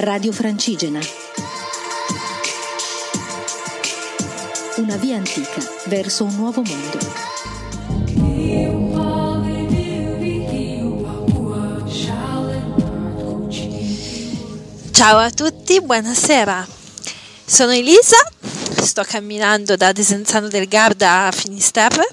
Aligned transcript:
Radio 0.00 0.30
Francigena. 0.30 1.00
Una 4.76 4.96
via 4.96 5.16
antica 5.16 5.60
verso 5.86 6.22
un 6.22 6.36
nuovo 6.36 6.62
mondo. 6.62 6.98
Ciao 14.92 15.18
a 15.18 15.30
tutti, 15.30 15.80
buonasera. 15.80 16.64
Sono 17.44 17.72
Elisa, 17.72 18.18
sto 18.80 19.02
camminando 19.02 19.74
da 19.74 19.90
Desenzano 19.90 20.46
del 20.46 20.68
Garda 20.68 21.26
a 21.26 21.32
Finisterre 21.32 22.06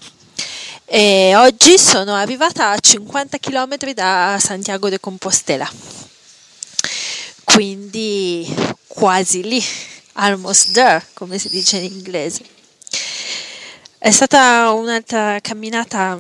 e 0.86 1.36
oggi 1.36 1.78
sono 1.78 2.16
arrivata 2.16 2.72
a 2.72 2.80
50 2.80 3.38
km 3.38 3.94
da 3.94 4.38
Santiago 4.40 4.90
de 4.90 5.00
Compostela. 5.00 5.95
Quindi 7.56 8.54
quasi 8.86 9.42
lì, 9.42 9.64
almost 10.16 10.74
there, 10.74 11.02
come 11.14 11.38
si 11.38 11.48
dice 11.48 11.78
in 11.78 11.90
inglese. 11.90 12.44
È 13.98 14.12
stata 14.12 14.72
un'altra 14.72 15.40
camminata 15.40 16.20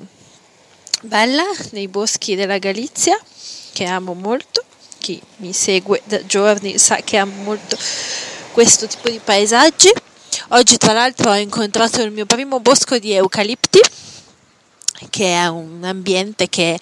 bella 1.02 1.44
nei 1.72 1.90
boschi 1.90 2.36
della 2.36 2.58
Galizia, 2.58 3.22
che 3.74 3.84
amo 3.84 4.14
molto. 4.14 4.64
Chi 4.98 5.22
mi 5.40 5.52
segue 5.52 6.02
da 6.06 6.26
giorni 6.26 6.78
sa 6.78 7.02
che 7.04 7.18
amo 7.18 7.44
molto 7.44 7.78
questo 8.54 8.88
tipo 8.88 9.10
di 9.10 9.20
paesaggi. 9.22 9.92
Oggi 10.52 10.78
tra 10.78 10.94
l'altro 10.94 11.32
ho 11.32 11.36
incontrato 11.36 12.02
il 12.02 12.12
mio 12.12 12.26
primo 12.26 12.62
bosco 12.62 12.98
di 12.98 13.12
eucalipti, 13.12 13.82
che 15.10 15.34
è 15.34 15.48
un 15.48 15.84
ambiente 15.84 16.48
che 16.48 16.80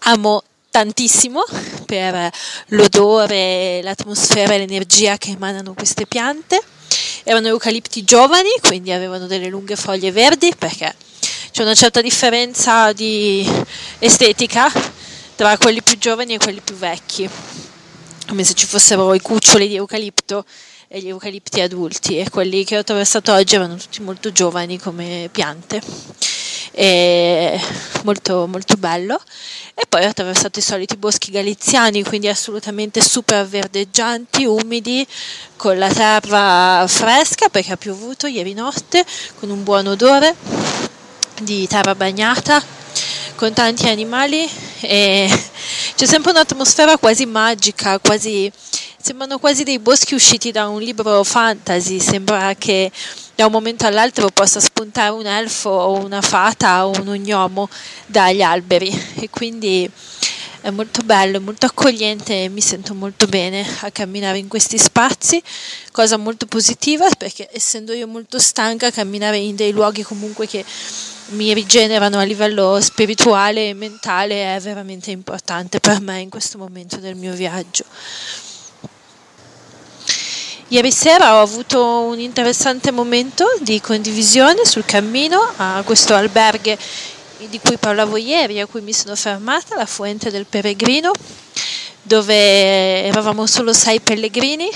amo 0.00 0.42
tantissimo 0.70 1.44
per 1.86 2.30
l'odore, 2.68 3.80
l'atmosfera 3.82 4.54
e 4.54 4.58
l'energia 4.58 5.16
che 5.16 5.30
emanano 5.30 5.72
queste 5.72 6.06
piante. 6.06 6.60
Erano 7.22 7.46
eucalipti 7.48 8.04
giovani, 8.04 8.50
quindi 8.60 8.92
avevano 8.92 9.26
delle 9.26 9.48
lunghe 9.48 9.76
foglie 9.76 10.12
verdi 10.12 10.52
perché 10.56 10.94
c'è 11.50 11.62
una 11.62 11.74
certa 11.74 12.02
differenza 12.02 12.92
di 12.92 13.48
estetica 13.98 14.70
tra 15.34 15.56
quelli 15.56 15.82
più 15.82 15.96
giovani 15.98 16.34
e 16.34 16.38
quelli 16.38 16.60
più 16.60 16.74
vecchi, 16.74 17.28
come 18.28 18.44
se 18.44 18.54
ci 18.54 18.66
fossero 18.66 19.14
i 19.14 19.20
cuccioli 19.20 19.66
di 19.66 19.76
eucalipto 19.76 20.44
e 20.88 21.00
gli 21.00 21.08
eucalipti 21.08 21.60
adulti 21.60 22.18
e 22.18 22.30
quelli 22.30 22.64
che 22.64 22.76
ho 22.76 22.80
attraversato 22.80 23.32
oggi 23.32 23.54
erano 23.54 23.76
tutti 23.76 24.02
molto 24.02 24.30
giovani 24.30 24.78
come 24.78 25.28
piante 25.32 25.80
e 26.78 27.58
molto 28.04 28.46
molto 28.46 28.76
bello. 28.76 29.18
E 29.74 29.84
poi 29.88 30.04
ho 30.04 30.08
attraversato 30.08 30.58
i 30.58 30.62
soliti 30.62 30.96
boschi 30.96 31.30
galiziani 31.30 32.02
quindi 32.02 32.28
assolutamente 32.28 33.00
super 33.00 33.46
verdeggianti 33.46 34.44
umidi 34.44 35.06
con 35.56 35.78
la 35.78 35.88
terra 35.88 36.84
fresca 36.86 37.48
perché 37.48 37.72
ha 37.72 37.76
piovuto 37.76 38.26
ieri 38.26 38.52
notte 38.52 39.04
con 39.38 39.48
un 39.48 39.62
buon 39.62 39.86
odore 39.86 40.34
di 41.40 41.66
terra 41.66 41.94
bagnata 41.94 42.62
con 43.36 43.52
tanti 43.54 43.88
animali. 43.88 44.46
E 44.80 45.30
c'è 45.94 46.06
sempre 46.06 46.32
un'atmosfera 46.32 46.98
quasi 46.98 47.24
magica, 47.24 47.98
quasi, 47.98 48.52
sembrano 49.00 49.38
quasi 49.38 49.62
dei 49.62 49.78
boschi 49.78 50.14
usciti 50.14 50.50
da 50.52 50.68
un 50.68 50.80
libro 50.80 51.24
fantasy, 51.24 52.00
sembra 52.00 52.54
che 52.54 52.90
da 53.36 53.44
un 53.44 53.52
momento 53.52 53.86
all'altro 53.86 54.30
possa 54.30 54.60
spuntare 54.60 55.10
un 55.10 55.26
elfo 55.26 55.68
o 55.68 56.02
una 56.02 56.22
fata 56.22 56.86
o 56.86 56.98
un 56.98 57.08
ognomo 57.08 57.68
dagli 58.06 58.40
alberi 58.40 58.88
e 59.16 59.28
quindi 59.28 59.88
è 60.62 60.70
molto 60.70 61.02
bello, 61.02 61.40
molto 61.40 61.66
accogliente 61.66 62.44
e 62.44 62.48
mi 62.48 62.62
sento 62.62 62.94
molto 62.94 63.26
bene 63.26 63.64
a 63.82 63.90
camminare 63.90 64.38
in 64.38 64.48
questi 64.48 64.78
spazi, 64.78 65.40
cosa 65.92 66.16
molto 66.16 66.46
positiva 66.46 67.08
perché 67.16 67.48
essendo 67.52 67.92
io 67.92 68.06
molto 68.08 68.38
stanca 68.38 68.90
camminare 68.90 69.36
in 69.36 69.54
dei 69.54 69.70
luoghi 69.70 70.02
comunque 70.02 70.46
che 70.46 70.64
mi 71.28 71.52
rigenerano 71.52 72.18
a 72.18 72.22
livello 72.22 72.80
spirituale 72.80 73.68
e 73.68 73.74
mentale 73.74 74.56
è 74.56 74.60
veramente 74.60 75.10
importante 75.10 75.78
per 75.78 76.00
me 76.00 76.20
in 76.20 76.30
questo 76.30 76.56
momento 76.56 76.96
del 76.96 77.16
mio 77.16 77.34
viaggio. 77.34 77.84
Ieri 80.68 80.90
sera 80.90 81.36
ho 81.36 81.42
avuto 81.42 81.80
un 81.80 82.18
interessante 82.18 82.90
momento 82.90 83.46
di 83.60 83.80
condivisione 83.80 84.64
sul 84.64 84.84
cammino 84.84 85.38
a 85.58 85.80
questo 85.84 86.12
alberghe 86.12 86.76
di 87.48 87.60
cui 87.60 87.76
parlavo 87.76 88.16
ieri, 88.16 88.58
a 88.58 88.66
cui 88.66 88.80
mi 88.80 88.92
sono 88.92 89.14
fermata, 89.14 89.76
la 89.76 89.86
Fuente 89.86 90.28
del 90.32 90.44
Peregrino, 90.44 91.12
dove 92.02 93.04
eravamo 93.04 93.46
solo 93.46 93.72
sei 93.72 94.00
pellegrini 94.00 94.68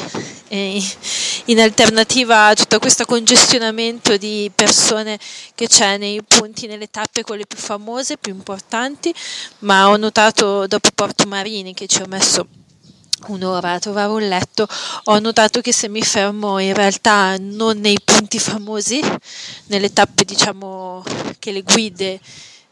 in 1.47 1.61
alternativa 1.61 2.47
a 2.47 2.55
tutto 2.55 2.79
questo 2.79 3.05
congestionamento 3.05 4.17
di 4.17 4.49
persone 4.55 5.19
che 5.57 5.67
c'è 5.67 5.97
nei 5.97 6.23
punti, 6.23 6.69
nelle 6.69 6.89
tappe 6.89 7.25
quelle 7.25 7.47
più 7.47 7.59
famose, 7.59 8.17
più 8.17 8.33
importanti, 8.33 9.13
ma 9.61 9.89
ho 9.89 9.97
notato 9.97 10.69
dopo 10.69 10.91
Porto 10.95 11.27
Marini 11.27 11.75
che 11.75 11.89
ci 11.89 12.01
ho 12.01 12.07
messo 12.07 12.47
un'ora 13.27 13.73
a 13.73 13.79
trovare 13.79 14.11
un 14.11 14.29
letto, 14.29 14.67
ho 15.05 15.19
notato 15.19 15.61
che 15.61 15.73
se 15.73 15.89
mi 15.89 16.03
fermo 16.03 16.59
in 16.59 16.75
realtà 16.75 17.37
non 17.39 17.79
nei 17.79 17.99
punti 18.03 18.39
famosi, 18.39 19.01
nelle 19.67 19.93
tappe 19.93 20.25
diciamo 20.25 21.03
che 21.39 21.53
le 21.53 21.63
guide 21.63 22.21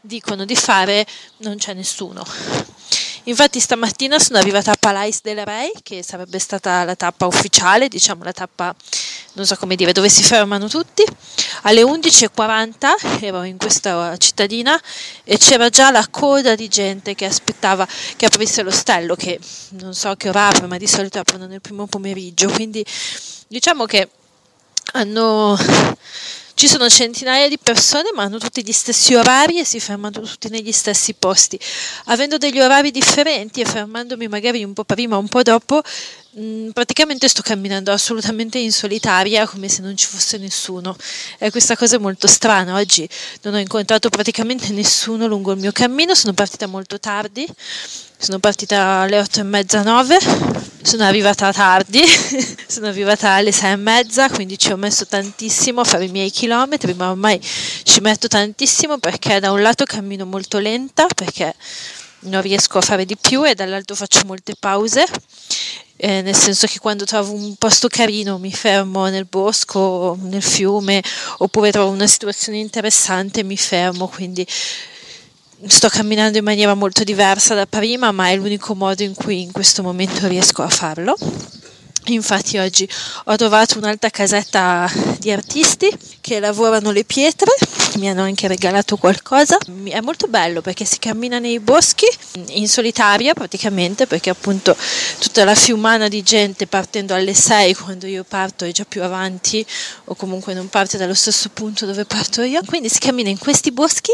dicono 0.01 0.45
di 0.45 0.55
fare, 0.55 1.05
non 1.37 1.57
c'è 1.57 1.73
nessuno. 1.73 2.23
Infatti 3.23 3.59
stamattina 3.59 4.17
sono 4.17 4.39
arrivata 4.39 4.71
a 4.71 4.77
Palais 4.79 5.21
del 5.21 5.43
Rey, 5.45 5.71
che 5.83 6.03
sarebbe 6.03 6.39
stata 6.39 6.83
la 6.83 6.95
tappa 6.95 7.25
ufficiale, 7.27 7.87
diciamo 7.87 8.23
la 8.23 8.31
tappa, 8.31 8.73
non 9.33 9.45
so 9.45 9.55
come 9.57 9.75
dire, 9.75 9.91
dove 9.91 10.09
si 10.09 10.23
fermano 10.23 10.67
tutti. 10.67 11.03
Alle 11.63 11.81
11.40 11.83 13.21
ero 13.21 13.43
in 13.43 13.57
questa 13.57 14.15
cittadina 14.17 14.81
e 15.23 15.37
c'era 15.37 15.69
già 15.69 15.91
la 15.91 16.07
coda 16.09 16.55
di 16.55 16.67
gente 16.69 17.13
che 17.13 17.25
aspettava 17.25 17.87
che 18.15 18.25
aprisse 18.25 18.63
l'ostello, 18.63 19.15
che 19.15 19.39
non 19.71 19.93
so 19.93 20.15
che 20.15 20.29
ora 20.29 20.47
apre, 20.47 20.67
ma 20.67 20.77
di 20.77 20.87
solito 20.87 21.19
aprono 21.19 21.45
nel 21.45 21.61
primo 21.61 21.85
pomeriggio. 21.85 22.49
Quindi 22.49 22.83
diciamo 23.47 23.85
che 23.85 24.09
hanno 24.93 25.57
ci 26.59 26.67
sono 26.67 26.89
centinaia 26.89 27.47
di 27.47 27.57
persone 27.57 28.11
ma 28.13 28.23
hanno 28.23 28.37
tutti 28.37 28.61
gli 28.65 28.73
stessi 28.73 29.15
orari 29.15 29.59
e 29.59 29.63
si 29.63 29.79
fermano 29.79 30.19
tutti 30.19 30.49
negli 30.49 30.73
stessi 30.73 31.13
posti. 31.13 31.57
Avendo 32.07 32.37
degli 32.37 32.59
orari 32.59 32.91
differenti 32.91 33.61
e 33.61 33.65
fermandomi 33.65 34.27
magari 34.27 34.61
un 34.65 34.73
po' 34.73 34.83
prima 34.83 35.15
o 35.15 35.19
un 35.19 35.29
po' 35.29 35.41
dopo, 35.41 35.81
mh, 36.31 36.71
praticamente 36.71 37.29
sto 37.29 37.41
camminando 37.43 37.93
assolutamente 37.93 38.57
in 38.57 38.73
solitaria 38.73 39.47
come 39.47 39.69
se 39.69 39.81
non 39.81 39.95
ci 39.95 40.07
fosse 40.07 40.37
nessuno. 40.37 40.97
E 41.37 41.49
questa 41.49 41.77
cosa 41.77 41.95
è 41.95 41.99
molto 41.99 42.27
strana. 42.27 42.75
Oggi 42.75 43.07
non 43.43 43.53
ho 43.53 43.59
incontrato 43.59 44.09
praticamente 44.09 44.73
nessuno 44.73 45.27
lungo 45.27 45.53
il 45.53 45.59
mio 45.59 45.71
cammino, 45.71 46.13
sono 46.13 46.33
partita 46.33 46.67
molto 46.67 46.99
tardi, 46.99 47.47
sono 48.21 48.39
partita 48.39 48.99
alle 48.99 49.17
otto 49.17 49.39
e 49.39 49.43
mezza, 49.43 49.81
nove. 49.81 50.17
Sono 50.81 51.03
arrivata 51.03 51.53
tardi, 51.53 52.01
sono 52.67 52.87
arrivata 52.87 53.31
alle 53.31 53.51
sei 53.53 53.73
e 53.73 53.75
mezza, 53.77 54.29
quindi 54.29 54.57
ci 54.57 54.71
ho 54.71 54.77
messo 54.77 55.05
tantissimo 55.05 55.81
a 55.81 55.83
fare 55.85 56.05
i 56.05 56.09
miei 56.09 56.29
chilometri, 56.29 56.93
ma 56.93 57.11
ormai 57.11 57.39
ci 57.83 58.01
metto 58.01 58.27
tantissimo 58.27 58.97
perché 58.97 59.39
da 59.39 59.51
un 59.51 59.61
lato 59.61 59.85
cammino 59.85 60.25
molto 60.25 60.57
lenta, 60.57 61.07
perché 61.07 61.55
non 62.21 62.41
riesco 62.41 62.77
a 62.77 62.81
fare 62.81 63.05
di 63.05 63.15
più 63.15 63.45
e 63.45 63.55
dall'altro 63.55 63.95
faccio 63.95 64.23
molte 64.25 64.53
pause, 64.59 65.05
eh, 65.95 66.21
nel 66.21 66.35
senso 66.35 66.67
che 66.67 66.79
quando 66.79 67.05
trovo 67.05 67.33
un 67.33 67.55
posto 67.55 67.87
carino 67.87 68.37
mi 68.37 68.51
fermo 68.51 69.07
nel 69.07 69.25
bosco, 69.25 70.17
nel 70.23 70.43
fiume, 70.43 71.01
oppure 71.37 71.71
trovo 71.71 71.91
una 71.91 72.07
situazione 72.07 72.57
interessante 72.57 73.43
mi 73.43 73.57
fermo, 73.57 74.07
quindi 74.07 74.45
sto 75.67 75.89
camminando 75.89 76.37
in 76.37 76.43
maniera 76.43 76.73
molto 76.73 77.03
diversa 77.03 77.53
da 77.53 77.65
prima, 77.65 78.11
ma 78.11 78.29
è 78.29 78.35
l'unico 78.35 78.75
modo 78.75 79.03
in 79.03 79.13
cui 79.13 79.41
in 79.41 79.51
questo 79.51 79.83
momento 79.83 80.27
riesco 80.27 80.61
a 80.61 80.69
farlo. 80.69 81.15
Infatti 82.05 82.57
oggi 82.57 82.89
ho 83.25 83.35
trovato 83.35 83.77
un'altra 83.77 84.09
casetta 84.09 84.89
di 85.19 85.31
artisti 85.31 85.89
che 86.21 86.39
lavorano 86.39 86.91
le 86.91 87.03
pietre, 87.03 87.51
mi 87.95 88.09
hanno 88.09 88.23
anche 88.23 88.47
regalato 88.47 88.97
qualcosa. 88.97 89.57
È 89.57 89.99
molto 90.01 90.27
bello 90.27 90.61
perché 90.61 90.85
si 90.85 90.99
cammina 90.99 91.39
nei 91.39 91.59
boschi 91.59 92.05
in 92.49 92.67
solitaria 92.67 93.33
praticamente 93.33 94.07
perché 94.07 94.29
appunto 94.29 94.75
tutta 95.19 95.43
la 95.43 95.55
fiumana 95.55 96.07
di 96.07 96.21
gente 96.21 96.67
partendo 96.67 97.13
alle 97.13 97.33
6 97.33 97.75
quando 97.75 98.07
io 98.07 98.23
parto 98.23 98.65
è 98.65 98.71
già 98.71 98.85
più 98.87 99.03
avanti 99.03 99.65
o 100.05 100.15
comunque 100.15 100.53
non 100.53 100.69
parte 100.69 100.97
dallo 100.97 101.13
stesso 101.13 101.49
punto 101.53 101.85
dove 101.85 102.05
parto 102.05 102.41
io. 102.41 102.61
Quindi 102.65 102.89
si 102.89 102.99
cammina 102.99 103.29
in 103.29 103.37
questi 103.37 103.71
boschi 103.71 104.11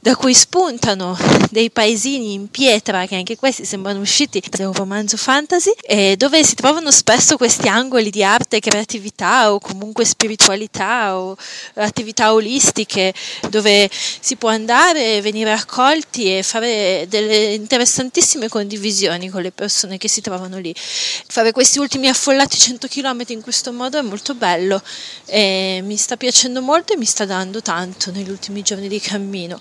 da 0.00 0.16
cui 0.16 0.34
spuntano 0.34 1.16
dei 1.50 1.70
paesini 1.70 2.32
in 2.32 2.50
pietra 2.50 3.06
che 3.06 3.16
anche 3.16 3.36
questi 3.36 3.64
sembrano 3.64 4.00
usciti 4.00 4.42
da 4.48 4.66
un 4.66 4.72
romanzo 4.72 5.16
fantasy 5.16 5.72
e 5.80 6.16
dove 6.16 6.44
si 6.44 6.54
trovano 6.54 6.90
spesso 6.90 7.36
questi 7.36 7.68
angoli 7.68 8.10
di 8.10 8.22
arte 8.22 8.60
creatività 8.60 9.52
o 9.52 9.58
comunque 9.58 10.04
spiritualità 10.04 11.18
o 11.18 11.36
attività 11.74 12.32
olistiche 12.32 13.12
dove 13.48 13.88
si 13.92 14.36
può 14.36 14.48
andare, 14.48 15.20
venire 15.20 15.52
accolti 15.52 16.36
e 16.36 16.42
fare 16.42 17.06
delle 17.08 17.54
interessantissime 17.54 18.48
condivisioni 18.48 19.28
con 19.28 19.42
le 19.42 19.52
persone 19.52 19.98
che 19.98 20.08
si 20.08 20.20
trovano 20.20 20.58
lì. 20.58 20.74
Fare 20.76 21.52
questi 21.52 21.78
ultimi 21.78 22.08
affollati 22.08 22.58
100 22.58 22.88
km 22.88 23.24
in 23.28 23.42
questo 23.42 23.72
modo 23.72 23.98
è 23.98 24.02
molto 24.02 24.34
bello 24.34 24.82
e 25.26 25.80
mi 25.84 25.96
sta 25.96 26.16
piacendo 26.16 26.60
molto 26.62 26.92
e 26.92 26.96
mi 26.96 27.04
sta 27.04 27.24
dando 27.24 27.62
tanto 27.62 28.10
negli 28.10 28.30
ultimi 28.30 28.62
giorni 28.62 28.88
di 28.88 29.00
cammino 29.00 29.60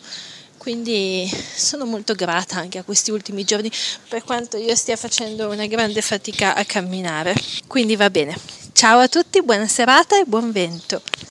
quindi 0.67 1.31
sono 1.55 1.85
molto 1.85 2.13
grata 2.13 2.57
anche 2.57 2.77
a 2.77 2.83
questi 2.83 3.09
ultimi 3.09 3.45
giorni 3.45 3.71
per 4.09 4.25
quanto 4.25 4.57
io 4.57 4.75
stia 4.75 4.97
facendo 4.97 5.47
una 5.47 5.65
grande 5.65 6.01
fatica 6.01 6.55
a 6.55 6.65
camminare. 6.65 7.33
Quindi 7.67 7.95
va 7.95 8.09
bene. 8.09 8.35
Ciao 8.73 8.99
a 8.99 9.07
tutti, 9.07 9.41
buona 9.41 9.65
serata 9.65 10.19
e 10.19 10.25
buon 10.25 10.51
vento. 10.51 11.01